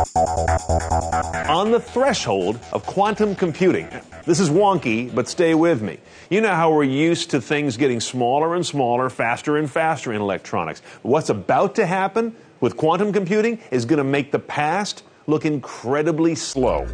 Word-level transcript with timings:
On 0.00 1.70
the 1.72 1.80
threshold 1.80 2.58
of 2.72 2.86
quantum 2.86 3.34
computing. 3.34 3.86
This 4.24 4.40
is 4.40 4.48
wonky, 4.48 5.14
but 5.14 5.28
stay 5.28 5.52
with 5.54 5.82
me. 5.82 5.98
You 6.30 6.40
know 6.40 6.54
how 6.54 6.72
we're 6.72 6.84
used 6.84 7.30
to 7.30 7.40
things 7.40 7.76
getting 7.76 8.00
smaller 8.00 8.54
and 8.54 8.64
smaller, 8.64 9.10
faster 9.10 9.58
and 9.58 9.70
faster 9.70 10.12
in 10.12 10.22
electronics. 10.22 10.80
What's 11.02 11.28
about 11.28 11.74
to 11.74 11.84
happen 11.84 12.34
with 12.60 12.78
quantum 12.78 13.12
computing 13.12 13.58
is 13.70 13.84
going 13.84 13.98
to 13.98 14.04
make 14.04 14.32
the 14.32 14.38
past 14.38 15.02
look 15.26 15.44
incredibly 15.44 16.34
slow. 16.34 16.86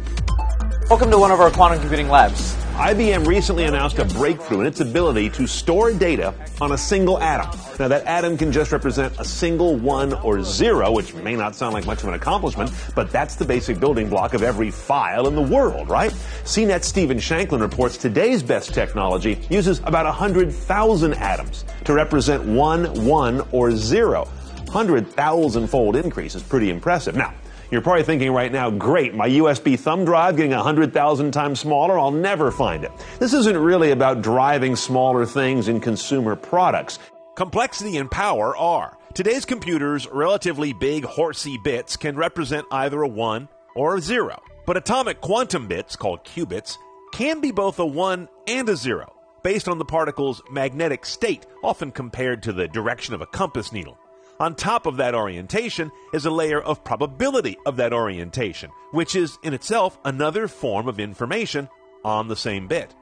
Welcome 0.89 1.11
to 1.11 1.17
one 1.17 1.31
of 1.31 1.41
our 1.41 1.51
quantum 1.51 1.81
computing 1.81 2.07
labs. 2.07 2.55
IBM 2.75 3.27
recently 3.27 3.65
announced 3.65 3.99
a 3.99 4.05
breakthrough 4.05 4.61
in 4.61 4.67
its 4.67 4.79
ability 4.79 5.29
to 5.31 5.45
store 5.45 5.91
data 5.91 6.33
on 6.61 6.71
a 6.71 6.77
single 6.77 7.19
atom. 7.19 7.59
Now, 7.77 7.89
that 7.89 8.05
atom 8.05 8.37
can 8.37 8.53
just 8.53 8.71
represent 8.71 9.13
a 9.19 9.25
single 9.25 9.75
one 9.75 10.13
or 10.13 10.41
zero, 10.43 10.93
which 10.93 11.13
may 11.13 11.35
not 11.35 11.57
sound 11.57 11.73
like 11.73 11.85
much 11.85 12.03
of 12.03 12.07
an 12.07 12.13
accomplishment, 12.13 12.71
but 12.95 13.11
that's 13.11 13.35
the 13.35 13.43
basic 13.43 13.81
building 13.81 14.09
block 14.09 14.33
of 14.33 14.43
every 14.43 14.71
file 14.71 15.27
in 15.27 15.35
the 15.35 15.41
world, 15.41 15.89
right? 15.89 16.13
CNET's 16.45 16.87
Stephen 16.87 17.17
Shankland 17.17 17.59
reports 17.59 17.97
today's 17.97 18.41
best 18.41 18.73
technology 18.73 19.45
uses 19.49 19.79
about 19.79 20.05
100,000 20.05 21.13
atoms 21.15 21.65
to 21.83 21.91
represent 21.91 22.45
one, 22.45 22.85
one, 23.05 23.45
or 23.51 23.75
zero. 23.75 24.23
100,000 24.67 25.67
fold 25.67 25.97
increase 25.97 26.33
is 26.33 26.43
pretty 26.43 26.69
impressive. 26.69 27.13
Now, 27.13 27.33
you're 27.69 27.81
probably 27.81 28.03
thinking 28.03 28.31
right 28.31 28.51
now, 28.51 28.69
great, 28.69 29.13
my 29.13 29.27
USB 29.27 29.77
thumb 29.77 30.05
drive 30.05 30.37
getting 30.37 30.51
100,000 30.51 31.31
times 31.31 31.59
smaller, 31.59 31.99
I'll 31.99 32.11
never 32.11 32.51
find 32.51 32.83
it. 32.83 32.91
This 33.19 33.33
isn't 33.33 33.57
really 33.57 33.91
about 33.91 34.21
driving 34.21 34.75
smaller 34.75 35.25
things 35.25 35.67
in 35.67 35.79
consumer 35.79 36.35
products. 36.35 36.99
Complexity 37.35 37.97
and 37.97 38.09
power 38.09 38.55
are. 38.55 38.97
Today's 39.13 39.45
computers' 39.45 40.07
relatively 40.11 40.73
big 40.73 41.03
horsey 41.03 41.57
bits 41.63 41.97
can 41.97 42.15
represent 42.15 42.65
either 42.71 43.01
a 43.01 43.07
1 43.07 43.47
or 43.75 43.97
a 43.97 44.01
0. 44.01 44.41
But 44.65 44.77
atomic 44.77 45.21
quantum 45.21 45.67
bits, 45.67 45.95
called 45.95 46.23
qubits, 46.23 46.77
can 47.13 47.41
be 47.41 47.51
both 47.51 47.79
a 47.79 47.85
1 47.85 48.27
and 48.47 48.69
a 48.69 48.75
0, 48.75 49.13
based 49.43 49.67
on 49.67 49.77
the 49.77 49.85
particle's 49.85 50.41
magnetic 50.51 51.05
state, 51.05 51.45
often 51.63 51.91
compared 51.91 52.43
to 52.43 52.53
the 52.53 52.67
direction 52.67 53.13
of 53.13 53.21
a 53.21 53.27
compass 53.27 53.71
needle. 53.71 53.97
On 54.39 54.53
top 54.53 54.85
of 54.85 54.97
that 54.97 55.15
orientation 55.15 55.91
is 56.13 56.25
a 56.25 56.31
layer 56.31 56.61
of 56.61 56.83
probability 56.83 57.57
of 57.65 57.77
that 57.77 57.91
orientation, 57.91 58.69
which 58.91 59.15
is 59.15 59.39
in 59.41 59.53
itself 59.53 59.97
another 60.05 60.47
form 60.47 60.87
of 60.87 60.99
information 60.99 61.69
on 62.05 62.27
the 62.27 62.35
same 62.35 62.67
bit. 62.67 62.93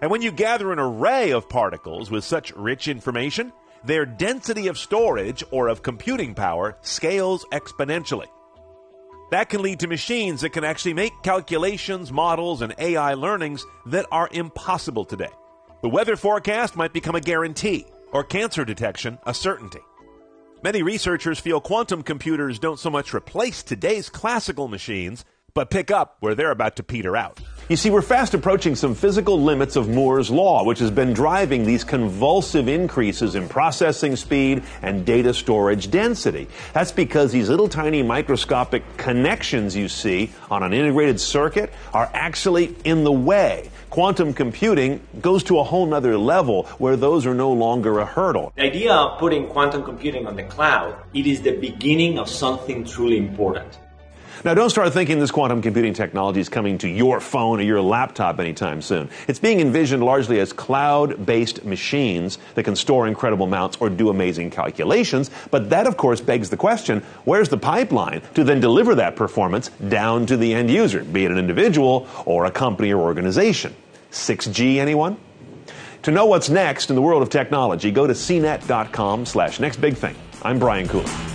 And 0.00 0.10
when 0.10 0.22
you 0.22 0.32
gather 0.32 0.72
an 0.72 0.80
array 0.80 1.30
of 1.30 1.48
particles 1.48 2.10
with 2.10 2.24
such 2.24 2.52
rich 2.52 2.88
information, 2.88 3.52
their 3.84 4.04
density 4.04 4.66
of 4.66 4.78
storage 4.78 5.44
or 5.52 5.68
of 5.68 5.82
computing 5.82 6.34
power 6.34 6.76
scales 6.82 7.44
exponentially. 7.52 8.26
That 9.30 9.48
can 9.48 9.62
lead 9.62 9.80
to 9.80 9.86
machines 9.86 10.40
that 10.40 10.50
can 10.50 10.64
actually 10.64 10.94
make 10.94 11.12
calculations, 11.22 12.10
models, 12.10 12.62
and 12.62 12.74
AI 12.78 13.14
learnings 13.14 13.64
that 13.86 14.06
are 14.10 14.28
impossible 14.32 15.04
today. 15.04 15.30
The 15.82 15.88
weather 15.88 16.16
forecast 16.16 16.76
might 16.76 16.92
become 16.92 17.14
a 17.14 17.20
guarantee, 17.20 17.86
or 18.12 18.24
cancer 18.24 18.64
detection 18.64 19.18
a 19.24 19.32
certainty. 19.32 19.78
Many 20.62 20.82
researchers 20.82 21.40
feel 21.40 21.58
quantum 21.58 22.02
computers 22.02 22.58
don't 22.58 22.78
so 22.78 22.90
much 22.90 23.14
replace 23.14 23.62
today's 23.62 24.10
classical 24.10 24.68
machines, 24.68 25.24
but 25.54 25.70
pick 25.70 25.90
up 25.90 26.18
where 26.20 26.34
they're 26.34 26.50
about 26.50 26.76
to 26.76 26.82
peter 26.82 27.16
out. 27.16 27.40
You 27.70 27.76
see, 27.76 27.90
we're 27.90 28.02
fast 28.02 28.34
approaching 28.34 28.74
some 28.74 28.96
physical 28.96 29.40
limits 29.40 29.76
of 29.76 29.88
Moore's 29.88 30.28
Law, 30.28 30.64
which 30.64 30.80
has 30.80 30.90
been 30.90 31.12
driving 31.12 31.64
these 31.64 31.84
convulsive 31.84 32.66
increases 32.66 33.36
in 33.36 33.48
processing 33.48 34.16
speed 34.16 34.64
and 34.82 35.06
data 35.06 35.32
storage 35.32 35.88
density. 35.88 36.48
That's 36.72 36.90
because 36.90 37.30
these 37.30 37.48
little 37.48 37.68
tiny 37.68 38.02
microscopic 38.02 38.82
connections 38.96 39.76
you 39.76 39.88
see 39.88 40.32
on 40.50 40.64
an 40.64 40.72
integrated 40.72 41.20
circuit 41.20 41.72
are 41.94 42.10
actually 42.12 42.74
in 42.82 43.04
the 43.04 43.12
way. 43.12 43.70
Quantum 43.90 44.34
computing 44.34 45.00
goes 45.20 45.44
to 45.44 45.60
a 45.60 45.62
whole 45.62 45.86
nother 45.86 46.18
level 46.18 46.64
where 46.78 46.96
those 46.96 47.24
are 47.24 47.34
no 47.34 47.52
longer 47.52 48.00
a 48.00 48.04
hurdle. 48.04 48.52
The 48.56 48.64
idea 48.64 48.92
of 48.92 49.20
putting 49.20 49.46
quantum 49.46 49.84
computing 49.84 50.26
on 50.26 50.34
the 50.34 50.42
cloud, 50.42 50.96
it 51.14 51.24
is 51.24 51.42
the 51.42 51.56
beginning 51.56 52.18
of 52.18 52.28
something 52.28 52.84
truly 52.84 53.16
important. 53.16 53.78
Now, 54.42 54.54
don't 54.54 54.70
start 54.70 54.94
thinking 54.94 55.18
this 55.18 55.30
quantum 55.30 55.60
computing 55.60 55.92
technology 55.92 56.40
is 56.40 56.48
coming 56.48 56.78
to 56.78 56.88
your 56.88 57.20
phone 57.20 57.60
or 57.60 57.62
your 57.62 57.82
laptop 57.82 58.40
anytime 58.40 58.80
soon. 58.80 59.10
It's 59.28 59.38
being 59.38 59.60
envisioned 59.60 60.02
largely 60.02 60.40
as 60.40 60.54
cloud 60.54 61.26
based 61.26 61.62
machines 61.62 62.38
that 62.54 62.62
can 62.62 62.74
store 62.74 63.06
incredible 63.06 63.44
amounts 63.44 63.76
or 63.80 63.90
do 63.90 64.08
amazing 64.08 64.50
calculations. 64.50 65.30
But 65.50 65.68
that, 65.70 65.86
of 65.86 65.98
course, 65.98 66.22
begs 66.22 66.48
the 66.48 66.56
question 66.56 67.02
where's 67.24 67.50
the 67.50 67.58
pipeline 67.58 68.22
to 68.34 68.42
then 68.42 68.60
deliver 68.60 68.94
that 68.94 69.14
performance 69.14 69.68
down 69.88 70.24
to 70.26 70.38
the 70.38 70.54
end 70.54 70.70
user, 70.70 71.04
be 71.04 71.26
it 71.26 71.30
an 71.30 71.36
individual 71.36 72.08
or 72.24 72.46
a 72.46 72.50
company 72.50 72.94
or 72.94 73.02
organization? 73.02 73.74
6G, 74.10 74.76
anyone? 74.76 75.18
To 76.04 76.10
know 76.10 76.24
what's 76.24 76.48
next 76.48 76.88
in 76.88 76.96
the 76.96 77.02
world 77.02 77.22
of 77.22 77.28
technology, 77.28 77.90
go 77.90 78.06
to 78.06 78.14
cnet.com 78.14 79.26
slash 79.26 79.60
next 79.60 79.82
big 79.82 79.96
thing. 79.96 80.16
I'm 80.42 80.58
Brian 80.58 80.88
Cooley. 80.88 81.29